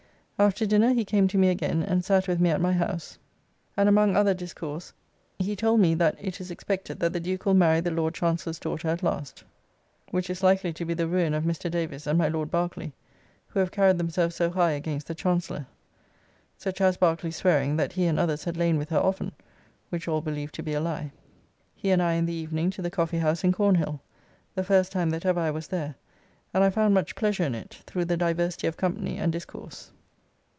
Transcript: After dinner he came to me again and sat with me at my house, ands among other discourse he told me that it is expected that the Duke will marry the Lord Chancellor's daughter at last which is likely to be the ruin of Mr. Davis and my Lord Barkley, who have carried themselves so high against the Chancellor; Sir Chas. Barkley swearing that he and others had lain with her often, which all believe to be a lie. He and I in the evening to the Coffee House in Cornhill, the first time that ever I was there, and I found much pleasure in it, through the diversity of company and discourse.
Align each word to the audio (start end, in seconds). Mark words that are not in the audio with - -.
After 0.39 0.65
dinner 0.65 0.91
he 0.91 1.05
came 1.05 1.27
to 1.27 1.37
me 1.37 1.49
again 1.49 1.83
and 1.83 2.03
sat 2.03 2.27
with 2.27 2.39
me 2.39 2.49
at 2.49 2.59
my 2.59 2.73
house, 2.73 3.19
ands 3.77 3.87
among 3.89 4.15
other 4.15 4.33
discourse 4.33 4.91
he 5.37 5.55
told 5.55 5.81
me 5.81 5.93
that 5.93 6.15
it 6.19 6.41
is 6.41 6.49
expected 6.49 6.99
that 6.99 7.13
the 7.13 7.19
Duke 7.19 7.45
will 7.45 7.53
marry 7.53 7.79
the 7.79 7.91
Lord 7.91 8.15
Chancellor's 8.15 8.57
daughter 8.57 8.87
at 8.87 9.03
last 9.03 9.43
which 10.09 10.31
is 10.31 10.41
likely 10.41 10.73
to 10.73 10.83
be 10.83 10.95
the 10.95 11.05
ruin 11.05 11.35
of 11.35 11.43
Mr. 11.43 11.69
Davis 11.69 12.07
and 12.07 12.17
my 12.17 12.27
Lord 12.27 12.49
Barkley, 12.49 12.91
who 13.49 13.59
have 13.59 13.69
carried 13.69 13.99
themselves 13.99 14.35
so 14.35 14.49
high 14.49 14.71
against 14.71 15.05
the 15.05 15.13
Chancellor; 15.13 15.67
Sir 16.57 16.71
Chas. 16.71 16.97
Barkley 16.97 17.29
swearing 17.29 17.77
that 17.77 17.93
he 17.93 18.05
and 18.07 18.19
others 18.19 18.45
had 18.45 18.57
lain 18.57 18.79
with 18.79 18.89
her 18.89 18.99
often, 18.99 19.33
which 19.89 20.07
all 20.07 20.21
believe 20.21 20.51
to 20.53 20.63
be 20.63 20.73
a 20.73 20.81
lie. 20.81 21.11
He 21.75 21.91
and 21.91 22.01
I 22.01 22.13
in 22.13 22.25
the 22.25 22.33
evening 22.33 22.71
to 22.71 22.81
the 22.81 22.89
Coffee 22.89 23.19
House 23.19 23.43
in 23.43 23.51
Cornhill, 23.51 24.01
the 24.55 24.63
first 24.63 24.91
time 24.91 25.11
that 25.11 25.23
ever 25.27 25.39
I 25.39 25.51
was 25.51 25.67
there, 25.67 25.93
and 26.51 26.63
I 26.63 26.71
found 26.71 26.95
much 26.95 27.13
pleasure 27.13 27.43
in 27.43 27.53
it, 27.53 27.75
through 27.85 28.05
the 28.05 28.17
diversity 28.17 28.65
of 28.65 28.75
company 28.75 29.19
and 29.19 29.31
discourse. 29.31 29.91